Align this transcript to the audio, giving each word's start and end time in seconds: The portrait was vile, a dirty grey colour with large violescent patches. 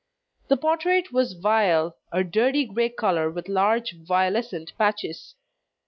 The 0.47 0.57
portrait 0.57 1.13
was 1.13 1.33
vile, 1.33 1.95
a 2.11 2.23
dirty 2.23 2.65
grey 2.65 2.89
colour 2.89 3.29
with 3.29 3.47
large 3.47 3.93
violescent 3.99 4.75
patches. 4.75 5.35